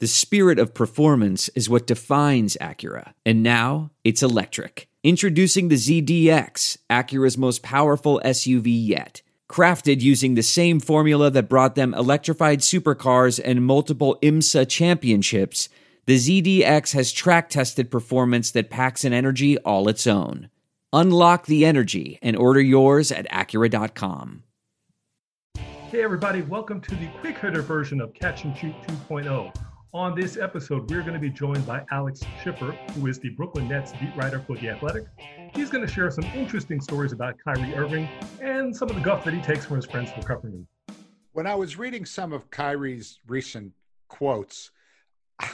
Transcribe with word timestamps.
The 0.00 0.06
spirit 0.06 0.58
of 0.58 0.72
performance 0.72 1.50
is 1.50 1.68
what 1.68 1.86
defines 1.86 2.56
Acura, 2.58 3.12
and 3.26 3.42
now 3.42 3.90
it's 4.02 4.22
electric. 4.22 4.88
Introducing 5.04 5.68
the 5.68 5.74
ZDX, 5.74 6.78
Acura's 6.88 7.36
most 7.36 7.62
powerful 7.62 8.18
SUV 8.24 8.68
yet. 8.68 9.20
Crafted 9.46 10.00
using 10.00 10.36
the 10.36 10.42
same 10.42 10.80
formula 10.80 11.30
that 11.32 11.50
brought 11.50 11.74
them 11.74 11.92
electrified 11.92 12.60
supercars 12.60 13.38
and 13.44 13.66
multiple 13.66 14.18
IMSA 14.22 14.70
championships, 14.70 15.68
the 16.06 16.16
ZDX 16.16 16.94
has 16.94 17.12
track 17.12 17.50
tested 17.50 17.90
performance 17.90 18.52
that 18.52 18.70
packs 18.70 19.04
an 19.04 19.12
energy 19.12 19.58
all 19.58 19.86
its 19.86 20.06
own. 20.06 20.48
Unlock 20.94 21.44
the 21.44 21.66
energy 21.66 22.18
and 22.22 22.36
order 22.36 22.62
yours 22.62 23.12
at 23.12 23.28
Acura.com. 23.28 24.44
Hey, 25.90 26.02
everybody, 26.02 26.40
welcome 26.40 26.80
to 26.80 26.94
the 26.94 27.08
quick 27.20 27.36
hitter 27.36 27.60
version 27.60 28.00
of 28.00 28.14
Catch 28.14 28.44
and 28.44 28.56
Shoot 28.56 28.74
2.0. 28.86 29.52
On 29.92 30.14
this 30.14 30.36
episode, 30.36 30.88
we're 30.88 31.00
going 31.00 31.14
to 31.14 31.18
be 31.18 31.30
joined 31.30 31.66
by 31.66 31.84
Alex 31.90 32.20
Schiffer, 32.44 32.70
who 32.92 33.08
is 33.08 33.18
the 33.18 33.30
Brooklyn 33.30 33.66
Nets 33.66 33.92
beat 33.98 34.14
writer 34.14 34.38
for 34.38 34.56
The 34.56 34.68
Athletic. 34.68 35.06
He's 35.52 35.68
going 35.68 35.84
to 35.84 35.92
share 35.92 36.08
some 36.12 36.22
interesting 36.26 36.80
stories 36.80 37.10
about 37.10 37.34
Kyrie 37.44 37.74
Irving 37.74 38.08
and 38.40 38.74
some 38.74 38.88
of 38.88 38.94
the 38.94 39.02
guff 39.02 39.24
that 39.24 39.34
he 39.34 39.40
takes 39.40 39.66
from 39.66 39.78
his 39.78 39.86
friends 39.86 40.12
for 40.12 40.22
covering 40.22 40.52
him. 40.54 40.68
When 41.32 41.48
I 41.48 41.56
was 41.56 41.76
reading 41.76 42.04
some 42.04 42.32
of 42.32 42.48
Kyrie's 42.52 43.18
recent 43.26 43.72
quotes, 44.06 44.70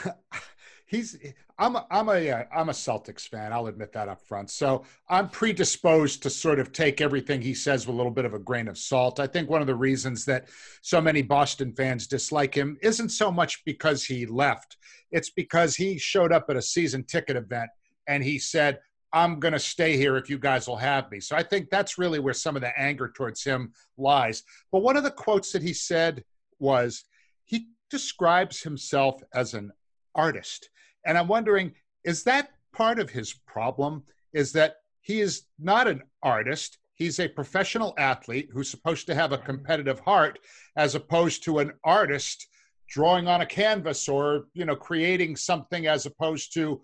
he's 0.86 1.18
I'm 1.58 1.76
a, 1.76 1.86
I'm 1.90 2.08
a 2.08 2.30
uh, 2.30 2.44
I'm 2.54 2.68
a 2.68 2.72
Celtics 2.72 3.28
fan. 3.28 3.52
I'll 3.52 3.66
admit 3.66 3.92
that 3.92 4.08
up 4.08 4.20
front. 4.22 4.50
So 4.50 4.84
I'm 5.08 5.28
predisposed 5.28 6.22
to 6.22 6.30
sort 6.30 6.58
of 6.58 6.72
take 6.72 7.00
everything 7.00 7.42
he 7.42 7.54
says 7.54 7.86
with 7.86 7.94
a 7.94 7.96
little 7.96 8.12
bit 8.12 8.24
of 8.24 8.34
a 8.34 8.38
grain 8.38 8.68
of 8.68 8.78
salt. 8.78 9.20
I 9.20 9.26
think 9.26 9.50
one 9.50 9.60
of 9.60 9.66
the 9.66 9.74
reasons 9.74 10.24
that 10.26 10.48
so 10.82 11.00
many 11.00 11.22
Boston 11.22 11.72
fans 11.72 12.06
dislike 12.06 12.54
him 12.54 12.78
isn't 12.82 13.10
so 13.10 13.30
much 13.30 13.64
because 13.64 14.04
he 14.04 14.26
left. 14.26 14.76
It's 15.10 15.30
because 15.30 15.76
he 15.76 15.98
showed 15.98 16.32
up 16.32 16.46
at 16.48 16.56
a 16.56 16.62
season 16.62 17.04
ticket 17.04 17.36
event 17.36 17.70
and 18.06 18.22
he 18.22 18.38
said, 18.38 18.78
"I'm 19.12 19.40
going 19.40 19.54
to 19.54 19.58
stay 19.58 19.96
here 19.96 20.16
if 20.16 20.30
you 20.30 20.38
guys 20.38 20.68
will 20.68 20.76
have 20.76 21.10
me." 21.10 21.20
So 21.20 21.36
I 21.36 21.42
think 21.42 21.68
that's 21.68 21.98
really 21.98 22.20
where 22.20 22.34
some 22.34 22.56
of 22.56 22.62
the 22.62 22.78
anger 22.78 23.12
towards 23.14 23.42
him 23.42 23.72
lies. 23.98 24.44
But 24.70 24.82
one 24.82 24.96
of 24.96 25.04
the 25.04 25.10
quotes 25.10 25.52
that 25.52 25.62
he 25.62 25.72
said 25.72 26.22
was 26.58 27.04
he 27.44 27.68
describes 27.90 28.62
himself 28.62 29.22
as 29.34 29.54
an 29.54 29.72
artist 30.14 30.70
and 31.06 31.16
I'm 31.16 31.28
wondering, 31.28 31.72
is 32.04 32.24
that 32.24 32.50
part 32.72 32.98
of 32.98 33.10
his 33.10 33.32
problem? 33.32 34.02
Is 34.32 34.52
that 34.52 34.76
he 35.00 35.20
is 35.20 35.44
not 35.58 35.86
an 35.86 36.02
artist, 36.22 36.78
he's 36.94 37.20
a 37.20 37.28
professional 37.28 37.94
athlete 37.96 38.48
who's 38.52 38.70
supposed 38.70 39.06
to 39.06 39.14
have 39.14 39.32
a 39.32 39.38
competitive 39.38 40.00
heart, 40.00 40.38
as 40.76 40.94
opposed 40.94 41.44
to 41.44 41.60
an 41.60 41.72
artist 41.84 42.48
drawing 42.88 43.28
on 43.28 43.40
a 43.40 43.46
canvas 43.46 44.08
or 44.08 44.46
you 44.54 44.64
know 44.64 44.76
creating 44.76 45.36
something 45.36 45.86
as 45.86 46.06
opposed 46.06 46.54
to 46.54 46.80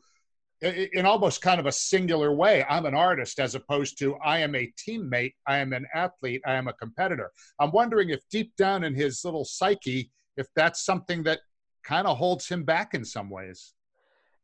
in 0.61 1.06
almost 1.06 1.43
kind 1.43 1.59
of 1.59 1.67
a 1.67 1.73
singular 1.73 2.34
way 2.34 2.65
i'm 2.69 2.87
an 2.87 2.95
artist 2.95 3.39
as 3.39 3.55
opposed 3.55 3.98
to 3.98 4.17
i 4.17 4.39
am 4.39 4.55
a 4.55 4.73
teammate 4.77 5.34
i 5.47 5.59
am 5.59 5.73
an 5.73 5.87
athlete 5.95 6.43
i 6.47 6.55
am 6.55 6.69
a 6.69 6.73
competitor 6.73 7.31
i'm 7.61 7.70
wondering 7.73 8.11
if 8.11 8.20
deep 8.31 8.55
down 8.56 8.84
in 8.84 8.95
his 8.95 9.25
little 9.25 9.45
psyche 9.45 10.11
if 10.37 10.47
that's 10.56 10.84
something 10.84 11.23
that 11.23 11.41
kind 11.84 12.06
of 12.06 12.17
holds 12.17 12.48
him 12.48 12.65
back 12.65 12.95
in 12.95 13.05
some 13.05 13.31
ways 13.31 13.75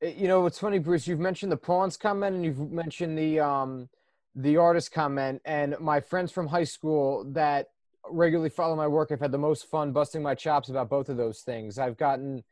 you 0.02 0.28
know, 0.28 0.46
it's 0.46 0.58
funny, 0.58 0.78
Bruce. 0.78 1.06
You've 1.06 1.18
mentioned 1.18 1.50
the 1.50 1.56
pawns 1.56 1.96
comment, 1.96 2.36
and 2.36 2.44
you've 2.44 2.70
mentioned 2.70 3.18
the 3.18 3.40
um, 3.40 3.88
the 4.34 4.56
artist 4.56 4.92
comment. 4.92 5.42
And 5.44 5.76
my 5.80 6.00
friends 6.00 6.30
from 6.30 6.48
high 6.48 6.64
school 6.64 7.24
that 7.32 7.68
regularly 8.08 8.50
follow 8.50 8.76
my 8.76 8.86
work 8.86 9.10
have 9.10 9.20
had 9.20 9.32
the 9.32 9.38
most 9.38 9.68
fun 9.68 9.92
busting 9.92 10.22
my 10.22 10.34
chops 10.34 10.68
about 10.68 10.88
both 10.88 11.08
of 11.08 11.16
those 11.16 11.40
things. 11.40 11.78
I've 11.78 11.96
gotten 11.96 12.44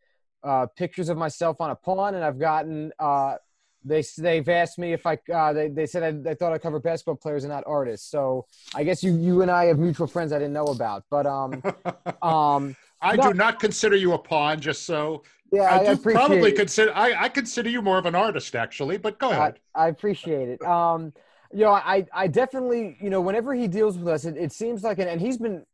uh, 0.42 0.66
pictures 0.76 1.08
of 1.08 1.16
myself 1.16 1.60
on 1.60 1.70
a 1.70 1.76
pawn, 1.76 2.14
and 2.14 2.24
I've 2.24 2.38
gotten 2.38 2.92
uh, 2.98 3.36
they 3.84 4.02
they've 4.18 4.48
asked 4.48 4.78
me 4.78 4.92
if 4.92 5.06
I 5.06 5.18
uh, 5.32 5.52
they 5.52 5.68
they 5.68 5.86
said 5.86 6.02
I, 6.02 6.10
they 6.10 6.34
thought 6.34 6.52
I 6.52 6.58
cover 6.58 6.80
basketball 6.80 7.16
players 7.16 7.44
and 7.44 7.52
not 7.52 7.64
artists. 7.66 8.10
So 8.10 8.46
I 8.74 8.82
guess 8.82 9.02
you 9.02 9.16
you 9.16 9.42
and 9.42 9.50
I 9.50 9.66
have 9.66 9.78
mutual 9.78 10.08
friends 10.08 10.32
I 10.32 10.38
didn't 10.38 10.54
know 10.54 10.66
about. 10.66 11.04
But 11.10 11.26
um 11.26 11.62
um 12.22 12.76
I 13.06 13.16
no, 13.16 13.28
do 13.30 13.34
not 13.34 13.60
consider 13.60 13.96
you 13.96 14.12
a 14.14 14.18
pawn, 14.18 14.60
just 14.60 14.84
so 14.84 15.22
yeah, 15.52 15.62
I, 15.62 15.80
I 15.80 15.94
do 15.94 16.00
probably 16.00 16.50
it. 16.50 16.56
consider. 16.56 16.92
I, 16.94 17.24
I 17.24 17.28
consider 17.28 17.70
you 17.70 17.80
more 17.80 17.98
of 17.98 18.06
an 18.06 18.14
artist, 18.14 18.54
actually. 18.56 18.98
But 18.98 19.18
go 19.18 19.30
ahead. 19.30 19.60
I, 19.74 19.84
I 19.84 19.88
appreciate 19.88 20.48
it. 20.48 20.62
Um, 20.62 21.12
you 21.52 21.60
know, 21.60 21.72
I 21.72 22.06
I 22.12 22.26
definitely 22.26 22.96
you 23.00 23.10
know 23.10 23.20
whenever 23.20 23.54
he 23.54 23.68
deals 23.68 23.96
with 23.96 24.08
us, 24.08 24.24
it, 24.24 24.36
it 24.36 24.52
seems 24.52 24.82
like 24.82 24.98
and 24.98 25.20
he's 25.20 25.38
been. 25.38 25.64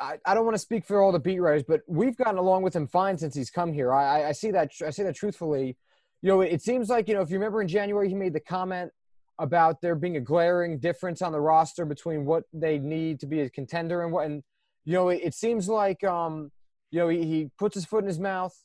I, 0.00 0.18
I 0.26 0.34
don't 0.34 0.44
want 0.44 0.54
to 0.54 0.60
speak 0.60 0.84
for 0.84 1.00
all 1.00 1.10
the 1.10 1.18
beat 1.18 1.38
writers, 1.38 1.62
but 1.66 1.80
we've 1.86 2.16
gotten 2.16 2.36
along 2.36 2.62
with 2.62 2.76
him 2.76 2.86
fine 2.86 3.16
since 3.16 3.34
he's 3.34 3.50
come 3.50 3.72
here. 3.72 3.94
I, 3.94 4.28
I 4.28 4.32
see 4.32 4.50
that. 4.50 4.70
I 4.84 4.90
see 4.90 5.02
that 5.02 5.16
truthfully. 5.16 5.76
You 6.22 6.28
know, 6.28 6.40
it 6.42 6.62
seems 6.62 6.88
like 6.88 7.08
you 7.08 7.14
know 7.14 7.22
if 7.22 7.30
you 7.30 7.36
remember 7.36 7.62
in 7.62 7.68
January 7.68 8.08
he 8.08 8.14
made 8.14 8.32
the 8.32 8.40
comment 8.40 8.90
about 9.38 9.80
there 9.80 9.94
being 9.94 10.16
a 10.16 10.20
glaring 10.20 10.78
difference 10.78 11.22
on 11.22 11.32
the 11.32 11.40
roster 11.40 11.86
between 11.86 12.26
what 12.26 12.44
they 12.52 12.78
need 12.78 13.18
to 13.20 13.26
be 13.26 13.40
a 13.40 13.50
contender 13.50 14.02
and 14.02 14.12
what 14.12 14.26
and 14.26 14.42
you 14.84 14.92
know 14.92 15.08
it, 15.08 15.20
it 15.24 15.34
seems 15.34 15.66
like 15.66 16.04
um 16.04 16.50
you 16.90 16.98
know 16.98 17.08
he, 17.08 17.24
he 17.24 17.50
puts 17.58 17.74
his 17.74 17.84
foot 17.84 18.04
in 18.04 18.08
his 18.08 18.18
mouth. 18.18 18.56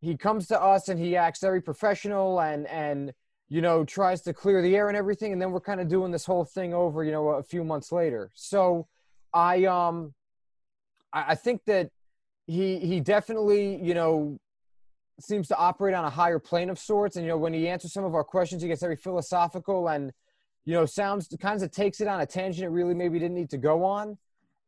He 0.00 0.16
comes 0.16 0.46
to 0.48 0.60
us 0.60 0.88
and 0.88 0.98
he 0.98 1.16
acts 1.16 1.40
very 1.40 1.60
professional 1.60 2.40
and 2.40 2.66
and 2.66 3.12
you 3.48 3.60
know 3.60 3.84
tries 3.84 4.22
to 4.22 4.32
clear 4.32 4.62
the 4.62 4.76
air 4.76 4.88
and 4.88 4.96
everything. 4.96 5.32
And 5.32 5.40
then 5.40 5.50
we're 5.50 5.60
kind 5.60 5.80
of 5.80 5.88
doing 5.88 6.10
this 6.10 6.26
whole 6.26 6.44
thing 6.44 6.74
over 6.74 7.04
you 7.04 7.12
know 7.12 7.28
a 7.28 7.42
few 7.42 7.64
months 7.64 7.92
later. 7.92 8.30
So 8.34 8.86
i 9.32 9.64
um 9.64 10.12
i, 11.12 11.24
I 11.28 11.34
think 11.34 11.64
that 11.66 11.90
he 12.46 12.78
he 12.78 13.00
definitely 13.00 13.76
you 13.82 13.94
know 13.94 14.38
seems 15.20 15.48
to 15.48 15.56
operate 15.56 15.94
on 15.94 16.04
a 16.04 16.10
higher 16.10 16.38
plane 16.38 16.70
of 16.70 16.78
sorts. 16.78 17.16
And 17.16 17.24
you 17.24 17.30
know 17.30 17.38
when 17.38 17.52
he 17.52 17.68
answers 17.68 17.92
some 17.92 18.04
of 18.04 18.14
our 18.14 18.24
questions 18.24 18.62
he 18.62 18.68
gets 18.68 18.82
very 18.82 18.96
philosophical 18.96 19.88
and 19.88 20.12
you 20.64 20.74
know 20.74 20.86
sounds 20.86 21.28
kinds 21.40 21.62
of 21.62 21.70
takes 21.70 22.00
it 22.00 22.08
on 22.08 22.20
a 22.20 22.26
tangent 22.26 22.64
it 22.64 22.70
really 22.70 22.94
maybe 22.94 23.18
didn't 23.18 23.36
need 23.36 23.50
to 23.50 23.58
go 23.58 23.84
on 23.84 24.18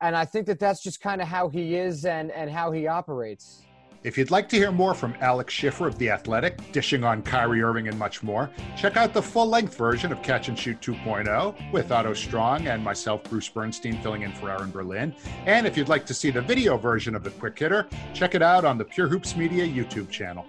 and 0.02 0.14
i 0.14 0.24
think 0.24 0.46
that 0.46 0.58
that's 0.58 0.82
just 0.82 1.00
kind 1.00 1.22
of 1.22 1.28
how 1.28 1.48
he 1.48 1.76
is 1.76 2.04
and 2.04 2.30
and 2.32 2.50
how 2.50 2.70
he 2.70 2.86
operates 2.86 3.62
if 4.04 4.18
you'd 4.18 4.32
like 4.32 4.48
to 4.48 4.56
hear 4.56 4.72
more 4.72 4.94
from 4.94 5.14
Alex 5.20 5.54
Schiffer 5.54 5.86
of 5.86 5.96
The 5.96 6.10
Athletic, 6.10 6.72
dishing 6.72 7.04
on 7.04 7.22
Kyrie 7.22 7.62
Irving 7.62 7.86
and 7.86 7.96
much 7.96 8.20
more, 8.24 8.50
check 8.76 8.96
out 8.96 9.14
the 9.14 9.22
full 9.22 9.46
length 9.46 9.76
version 9.76 10.10
of 10.10 10.20
Catch 10.22 10.48
and 10.48 10.58
Shoot 10.58 10.80
2.0 10.80 11.72
with 11.72 11.92
Otto 11.92 12.12
Strong 12.12 12.66
and 12.66 12.82
myself, 12.82 13.22
Bruce 13.22 13.48
Bernstein, 13.48 14.02
filling 14.02 14.22
in 14.22 14.32
for 14.32 14.50
Aaron 14.50 14.72
Berlin. 14.72 15.14
And 15.46 15.68
if 15.68 15.76
you'd 15.76 15.88
like 15.88 16.04
to 16.06 16.14
see 16.14 16.30
the 16.30 16.42
video 16.42 16.76
version 16.76 17.14
of 17.14 17.22
the 17.22 17.30
Quick 17.30 17.56
Hitter, 17.56 17.86
check 18.12 18.34
it 18.34 18.42
out 18.42 18.64
on 18.64 18.76
the 18.76 18.84
Pure 18.84 19.06
Hoops 19.06 19.36
Media 19.36 19.64
YouTube 19.64 20.10
channel. 20.10 20.46